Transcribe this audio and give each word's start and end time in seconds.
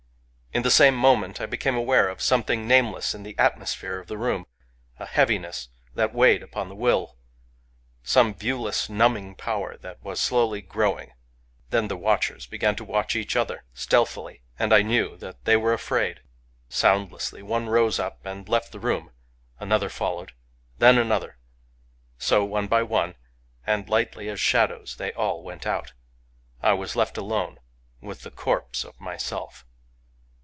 "In 0.53 0.63
the 0.63 0.69
same 0.69 0.95
moment 0.95 1.39
I 1.39 1.45
became 1.45 1.75
aware 1.77 2.09
of 2.09 2.21
some 2.21 2.43
thing 2.43 2.67
nameless 2.67 3.15
in 3.15 3.23
the 3.23 3.39
atmosphere 3.39 3.99
of 3.99 4.07
the 4.07 4.17
room,— 4.17 4.45
a 4.99 5.05
heaviness 5.05 5.69
that 5.95 6.13
weighed 6.13 6.43
upon 6.43 6.67
the 6.67 6.75
will,— 6.75 7.15
some 8.03 8.33
viewless 8.33 8.89
numbing 8.89 9.35
power 9.35 9.77
that 9.77 10.03
was 10.03 10.19
slowly 10.19 10.61
growing. 10.61 11.13
Then 11.69 11.87
the 11.87 11.95
watchers 11.95 12.47
began 12.47 12.75
to 12.75 12.83
watch 12.83 13.15
each 13.15 13.37
other, 13.37 13.63
stealthily; 13.73 14.41
and 14.59 14.73
I 14.73 14.81
knew 14.81 15.15
that 15.19 15.45
they 15.45 15.55
were 15.55 15.71
afraid. 15.71 16.19
Soundlessly 16.67 17.41
one 17.41 17.69
rose 17.69 17.97
up, 17.97 18.25
and 18.25 18.49
left 18.49 18.73
the 18.73 18.79
room. 18.81 19.11
Another 19.57 19.87
followed; 19.87 20.33
then 20.79 20.97
another. 20.97 21.37
So, 22.17 22.43
one 22.43 22.67
by 22.67 22.83
oiie, 22.83 23.15
and 23.65 23.87
lightly 23.87 24.27
as 24.27 24.41
shadows, 24.41 24.97
they 24.97 25.13
all 25.13 25.43
went 25.43 25.65
out 25.65 25.93
I 26.61 26.73
was 26.73 26.97
left 26.97 27.17
alone 27.17 27.59
with 28.01 28.23
the 28.23 28.31
corpse 28.31 28.83
of 28.83 28.99
myself. 28.99 29.65